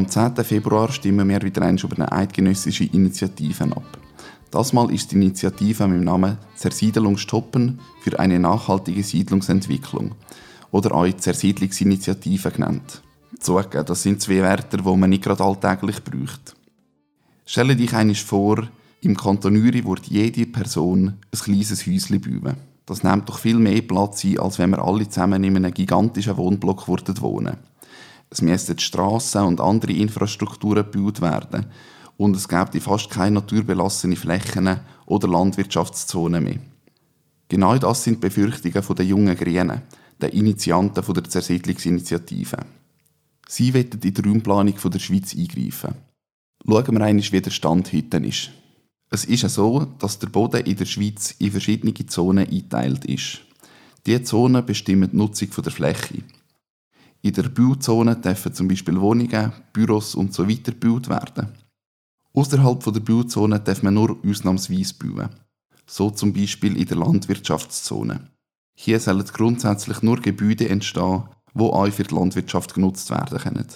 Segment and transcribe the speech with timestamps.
[0.00, 0.34] Am 10.
[0.44, 3.98] Februar stimmen wir wieder einmal über eine eidgenössische Initiative ab.
[4.50, 10.12] Das Mal ist die Initiative mit dem Namen Zersiedelung stoppen für eine nachhaltige Siedlungsentwicklung
[10.70, 13.02] oder auch Zersiedlungsinitiative genannt.
[13.40, 16.56] Zugegeben, das sind zwei Wörter, die man nicht gerade alltäglich braucht.
[17.44, 18.68] Stelle dich einmal vor,
[19.02, 22.56] im Kanton Uri würde jede Person ein kleines Häuschen bauen.
[22.86, 26.38] Das nimmt doch viel mehr Platz ein, als wenn wir alle zusammen in einem gigantischen
[26.38, 27.69] Wohnblock wohnen würden.
[28.30, 31.66] Es müssten Strassen und andere Infrastrukturen gebaut werden
[32.16, 36.60] und es gäbe fast keine naturbelassene Flächen oder Landwirtschaftszonen mehr.
[37.48, 39.82] Genau das sind die Befürchtungen der jungen Grünen,
[40.20, 42.58] der Initianten der Zersiedlungsinitiative.
[43.48, 45.94] Sie wollen in die Raumplanung der Schweiz eingreifen.
[46.64, 48.50] Schauen wir einmal, wie der Stand heute ist.
[49.10, 53.40] Es ist ja so, dass der Boden in der Schweiz in verschiedene Zonen eingeteilt ist.
[54.06, 56.22] Diese Zonen bestimmen die Nutzung der Fläche.
[57.22, 61.48] In der Bauzone dürfen zum Beispiel Wohnungen, Büros und so gebaut werden.
[62.32, 65.28] Außerhalb der Bauzone darf man nur ausnahmsweise bauen.
[65.86, 68.30] So zum Beispiel in der Landwirtschaftszone.
[68.74, 73.66] Hier sollen grundsätzlich nur Gebäude entstehen, die auch für die Landwirtschaft genutzt werden können.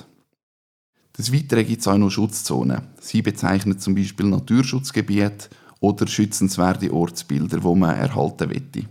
[1.19, 2.89] Des Weiteren gibt es auch noch Schutzzonen.
[3.01, 8.89] Sie bezeichnen zum Beispiel Naturschutzgebiete oder schützenswerte Ortsbilder, wo man erhalten möchte.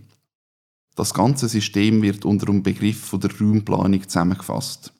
[0.94, 4.92] Das ganze System wird unter dem Begriff der Raumplanung zusammengefasst.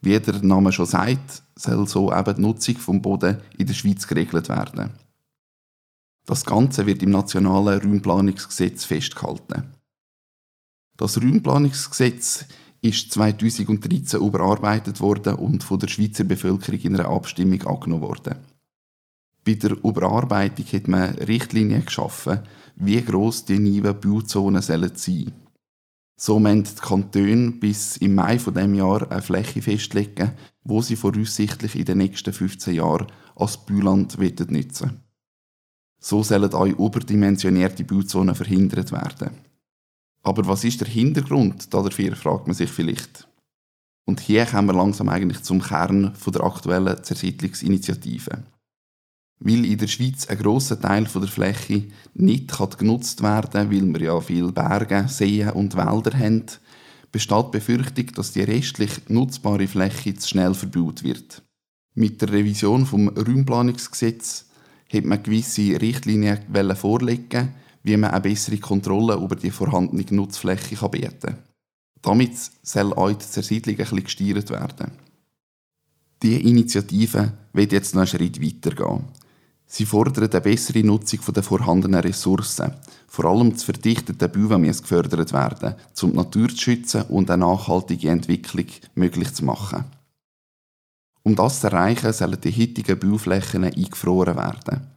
[0.00, 4.06] Wie der Name schon sagt, soll so eben die Nutzung vom Boden in der Schweiz
[4.06, 4.90] geregelt werden.
[6.26, 9.64] Das Ganze wird im nationalen Raumplanungsgesetz festgehalten.
[10.96, 12.44] Das Raumplanungsgesetz
[12.80, 18.36] ist 2013 überarbeitet worden und von der Schweizer Bevölkerung in einer Abstimmung angenommen worden.
[19.44, 22.40] Bei der Überarbeitung hat man Richtlinien geschaffen,
[22.76, 25.32] wie gross die neuen Bauzonen sein sollen.
[26.16, 30.96] So müssen die Kantone bis im Mai von dem Jahr eine Fläche festlegen, wo sie
[30.96, 35.00] voraussichtlich in den nächsten 15 Jahren als Bauland nutzen
[35.98, 39.30] So sollen auch überdimensionierte Bauzonen verhindert werden.
[40.22, 43.26] Aber was ist der Hintergrund dafür, fragt man sich vielleicht.
[44.04, 48.44] Und hier kommen wir langsam eigentlich zum Kern der aktuellen Zersiedlungsinitiative.
[49.44, 54.00] Weil in der Schweiz ein grosser Teil der Fläche nicht genutzt werden kann, weil wir
[54.00, 56.46] ja viele Berge, Seen und Wälder haben,
[57.10, 61.42] besteht die Befürchtung, dass die restlich nutzbare Fläche zu schnell verbaut wird.
[61.94, 64.46] Mit der Revision vom Raumplanungsgesetz
[64.92, 66.38] hat man gewisse Richtlinien
[66.76, 71.38] vorlegen, wie man eine bessere Kontrolle über die vorhandene Nutzfläche bieten kann.
[72.00, 72.32] Damit
[72.62, 74.92] soll auch die Zersiedlung ein bisschen gesteuert werden.
[76.22, 79.04] Diese Initiative wird jetzt noch einen Schritt weitergehen.
[79.74, 82.74] Sie fordern eine bessere Nutzung der vorhandenen Ressourcen.
[83.08, 87.46] Vor allem das verdichtete Bauwein muss gefördert werden, um die Natur zu schützen und eine
[87.46, 89.84] nachhaltige Entwicklung möglich zu machen.
[91.22, 94.88] Um das zu erreichen, sollen die heutigen Bauflächen eingefroren werden.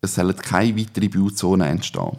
[0.00, 2.16] Es sollen keine weiteren Bauzonen entstehen.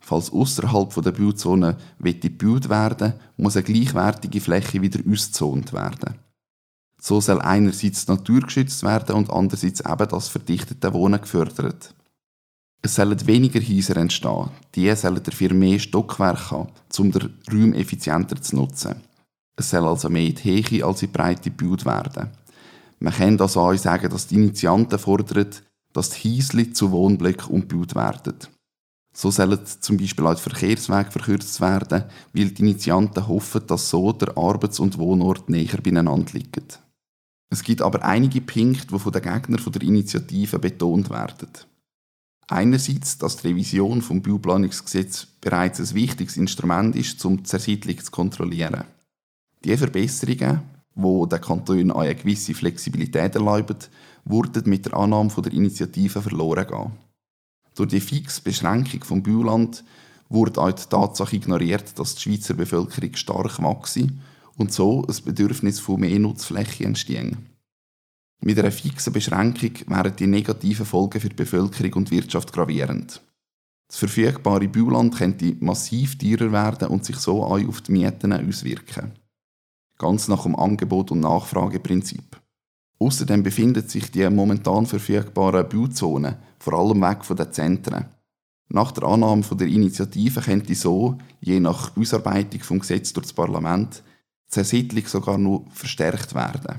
[0.00, 6.25] Falls außerhalb der Bauzone gebaut werden muss eine gleichwertige Fläche wieder ausgezont werden.
[7.06, 11.94] So soll einerseits die Natur geschützt werden und andererseits eben das verdichtete Wohnen gefördert.
[12.82, 14.50] Es sollen weniger Häuser entstehen.
[14.74, 19.02] Die sollen dafür mehr Stockwerke haben, um den Raum effizienter zu nutzen.
[19.56, 22.30] Es soll also mehr in die Höhe als in die Breite gebaut werden.
[22.98, 25.50] Man kann also auch sagen, dass die Initianten fordern,
[25.92, 28.34] dass die Häuser zu Wohnblöcken umgebaut werden.
[29.14, 32.02] So sollen zum Beispiel auch die Verkehrswege verkürzt werden,
[32.32, 36.66] weil die Initianten hoffen, dass so der Arbeits- und Wohnort näher beieinander liegen.
[37.48, 41.48] Es gibt aber einige Punkte, die von den Gegnern der Initiative betont werden.
[42.48, 48.10] Einerseits, dass die Revision vom Bauplanungsgesetz bereits ein wichtiges Instrument ist, um die Zersiedlung zu
[48.10, 48.84] kontrollieren.
[49.64, 50.60] Die Verbesserungen,
[50.94, 53.78] die den Kantonen eine gewisse Flexibilität erlauben,
[54.24, 56.92] wurden mit der Annahme der Initiative verloren gehen.
[57.74, 59.84] Durch die fixe Beschränkung vom Bauland
[60.28, 63.98] wurde auch die Tatsache ignoriert, dass die Schweizer Bevölkerung stark wächst
[64.56, 67.48] und so ein Bedürfnis von mehr Nutzfläche entstehen.
[68.40, 73.22] Mit einer fixen Beschränkung wären die negativen Folgen für die Bevölkerung und Wirtschaft gravierend.
[73.88, 79.12] Das verfügbare Bauland könnte massiv teurer werden und sich so auch auf die Mieten auswirken.
[79.98, 82.40] Ganz nach dem Angebot- und Nachfrageprinzip.
[82.98, 88.06] Außerdem befinden sich die momentan verfügbaren Bauzonen vor allem weg von den Zentren.
[88.68, 94.02] Nach der Annahme der Initiative könnte so, je nach Ausarbeitung vom Gesetz durch das Parlament,
[94.48, 96.78] Zersiedlung sogar noch verstärkt werden.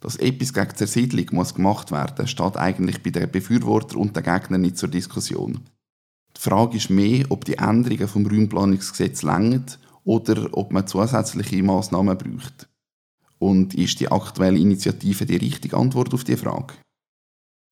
[0.00, 4.60] Dass etwas gegen Zersiedlung muss gemacht werden, steht eigentlich bei den Befürwortern und den Gegnern
[4.60, 5.60] nicht zur Diskussion.
[6.36, 9.64] Die Frage ist mehr, ob die Änderungen vom Raumplanungsgesetz längern
[10.04, 12.68] oder ob man zusätzliche Maßnahmen braucht.
[13.38, 16.74] Und ist die aktuelle Initiative die richtige Antwort auf diese Frage?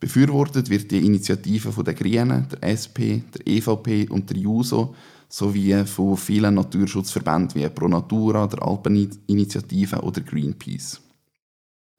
[0.00, 4.94] Befürwortet wird die Initiative von den Grünen, der SP, der EVP und der JUSO
[5.28, 11.00] sowie von vielen Naturschutzverbänden wie Pro Natura, der Alpeninitiative oder Greenpeace.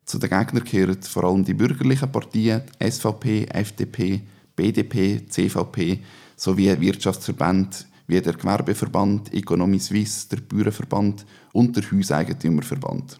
[0.06, 4.22] Zu den Gegnern gehören vor allem die bürgerlichen Partien, die SVP, FDP,
[4.56, 6.00] BDP, CVP
[6.36, 7.78] sowie Wirtschaftsverbände
[8.08, 13.20] wie der Gewerbeverband, Economy Suisse, der Bauernverband und der Hauseigentümerverband.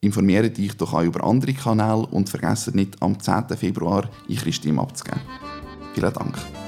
[0.00, 3.48] Informiere dich doch auch über andere Kanäle und vergesse nicht, am 10.
[3.56, 5.20] Februar eure Stimme abzugeben.
[5.94, 6.63] Vielen Dank.